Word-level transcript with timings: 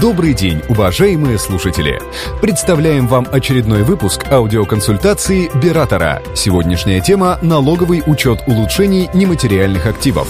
Добрый 0.00 0.32
день, 0.32 0.62
уважаемые 0.70 1.38
слушатели! 1.38 2.00
Представляем 2.40 3.06
вам 3.06 3.26
очередной 3.30 3.82
выпуск 3.82 4.24
аудиоконсультации 4.30 5.50
Биратора. 5.62 6.22
Сегодняшняя 6.34 7.02
тема– 7.02 7.38
налоговый 7.42 8.02
учет 8.06 8.40
улучшений 8.46 9.10
нематериальных 9.12 9.84
активов. 9.84 10.26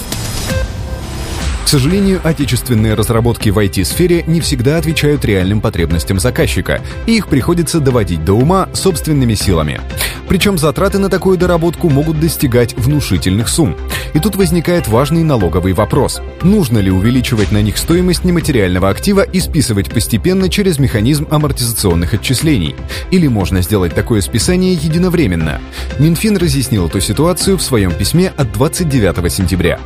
Сожалению, 1.70 2.20
отечественные 2.24 2.94
разработки 2.94 3.48
в 3.50 3.56
IT-сфере 3.56 4.24
не 4.26 4.40
всегда 4.40 4.76
отвечают 4.76 5.24
реальным 5.24 5.60
потребностям 5.60 6.18
заказчика, 6.18 6.80
и 7.06 7.16
их 7.16 7.28
приходится 7.28 7.78
доводить 7.78 8.24
до 8.24 8.32
ума 8.32 8.68
собственными 8.72 9.34
силами. 9.34 9.80
Причем 10.28 10.58
затраты 10.58 10.98
на 10.98 11.08
такую 11.08 11.38
доработку 11.38 11.88
могут 11.88 12.18
достигать 12.18 12.74
внушительных 12.76 13.48
сумм. 13.48 13.76
И 14.14 14.18
тут 14.18 14.34
возникает 14.34 14.88
важный 14.88 15.22
налоговый 15.22 15.72
вопрос. 15.72 16.20
Нужно 16.42 16.78
ли 16.78 16.90
увеличивать 16.90 17.52
на 17.52 17.62
них 17.62 17.78
стоимость 17.78 18.24
нематериального 18.24 18.88
актива 18.88 19.20
и 19.20 19.38
списывать 19.38 19.92
постепенно 19.92 20.48
через 20.48 20.80
механизм 20.80 21.28
амортизационных 21.30 22.14
отчислений? 22.14 22.74
Или 23.12 23.28
можно 23.28 23.62
сделать 23.62 23.94
такое 23.94 24.22
списание 24.22 24.74
единовременно? 24.74 25.60
Минфин 26.00 26.36
разъяснил 26.36 26.88
эту 26.88 27.00
ситуацию 27.00 27.56
в 27.58 27.62
своем 27.62 27.92
письме 27.92 28.32
от 28.36 28.50
29 28.50 29.32
сентября. 29.32 29.78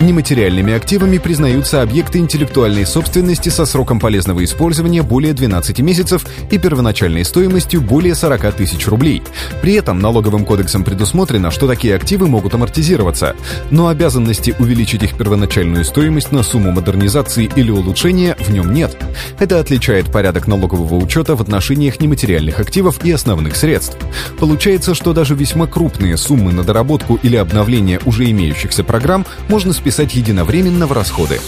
Нематериальными 0.00 0.72
активами 0.72 1.18
признаются 1.18 1.82
объекты 1.82 2.20
интеллектуальной 2.20 2.86
собственности 2.86 3.50
со 3.50 3.66
сроком 3.66 4.00
полезного 4.00 4.42
использования 4.42 5.02
более 5.02 5.34
12 5.34 5.78
месяцев 5.80 6.24
и 6.50 6.56
первоначальной 6.56 7.22
стоимостью 7.22 7.82
более 7.82 8.14
40 8.14 8.54
тысяч 8.54 8.88
рублей. 8.88 9.22
При 9.60 9.74
этом 9.74 9.98
налоговым 9.98 10.46
кодексом 10.46 10.84
предусмотрено, 10.84 11.50
что 11.50 11.66
такие 11.66 11.94
активы 11.94 12.28
могут 12.28 12.54
амортизироваться, 12.54 13.36
но 13.70 13.88
обязанности 13.88 14.54
увеличить 14.58 15.02
их 15.02 15.18
первоначальную 15.18 15.84
стоимость 15.84 16.32
на 16.32 16.42
сумму 16.42 16.72
модернизации 16.72 17.50
или 17.54 17.70
улучшения 17.70 18.38
в 18.40 18.50
нем 18.50 18.72
нет. 18.72 18.96
Это 19.38 19.60
отличает 19.60 20.10
порядок 20.10 20.46
налогового 20.46 20.94
учета 20.94 21.36
в 21.36 21.42
отношениях 21.42 22.00
нематериальных 22.00 22.58
активов 22.58 23.04
и 23.04 23.12
основных 23.12 23.54
средств. 23.54 23.98
Получается, 24.38 24.94
что 24.94 25.12
даже 25.12 25.34
весьма 25.34 25.66
крупные 25.66 26.16
суммы 26.16 26.52
на 26.52 26.62
доработку 26.62 27.20
или 27.22 27.36
обновление 27.36 28.00
уже 28.06 28.30
имеющихся 28.30 28.82
программ 28.82 29.26
можно 29.48 29.74
списать 29.74 29.89
списать 29.90 30.14
единовременно 30.14 30.86
в 30.86 30.92
расходы. 30.92 31.40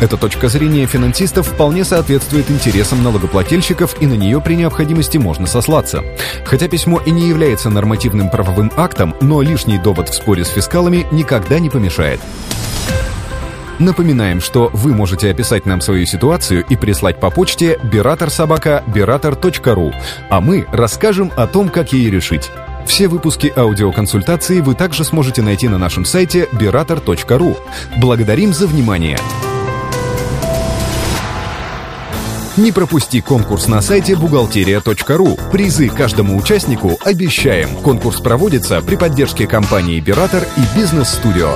Эта 0.00 0.16
точка 0.16 0.48
зрения 0.48 0.86
финансистов 0.86 1.46
вполне 1.46 1.84
соответствует 1.84 2.50
интересам 2.50 3.04
налогоплательщиков 3.04 4.02
и 4.02 4.08
на 4.08 4.14
нее 4.14 4.40
при 4.40 4.54
необходимости 4.54 5.18
можно 5.18 5.46
сослаться. 5.46 6.02
Хотя 6.44 6.66
письмо 6.66 7.00
и 7.06 7.12
не 7.12 7.28
является 7.28 7.70
нормативным 7.70 8.28
правовым 8.28 8.72
актом, 8.76 9.14
но 9.20 9.40
лишний 9.40 9.78
довод 9.78 10.08
в 10.08 10.14
споре 10.14 10.44
с 10.44 10.48
фискалами 10.48 11.06
никогда 11.12 11.60
не 11.60 11.70
помешает. 11.70 12.18
Напоминаем, 13.78 14.40
что 14.40 14.68
вы 14.72 14.92
можете 14.92 15.30
описать 15.30 15.64
нам 15.64 15.80
свою 15.80 16.06
ситуацию 16.06 16.64
и 16.68 16.74
прислать 16.74 17.20
по 17.20 17.30
почте 17.30 17.78
beratorsobaka.berator.ru, 17.84 19.94
а 20.28 20.40
мы 20.40 20.66
расскажем 20.72 21.30
о 21.36 21.46
том, 21.46 21.68
как 21.68 21.92
ее 21.92 22.10
решить. 22.10 22.50
Все 22.86 23.08
выпуски 23.08 23.52
аудиоконсультации 23.54 24.60
вы 24.60 24.74
также 24.74 25.04
сможете 25.04 25.42
найти 25.42 25.68
на 25.68 25.76
нашем 25.76 26.04
сайте 26.04 26.48
berator.ru. 26.52 27.56
Благодарим 27.98 28.54
за 28.54 28.66
внимание! 28.66 29.18
Не 32.56 32.72
пропусти 32.72 33.20
конкурс 33.20 33.68
на 33.68 33.82
сайте 33.82 34.16
бухгалтерия.ру. 34.16 35.38
Призы 35.52 35.90
каждому 35.90 36.38
участнику 36.38 36.98
обещаем. 37.04 37.68
Конкурс 37.76 38.20
проводится 38.20 38.80
при 38.80 38.96
поддержке 38.96 39.46
компании 39.46 40.00
«Биратор» 40.00 40.42
и 40.56 40.78
«Бизнес-студио». 40.78 41.50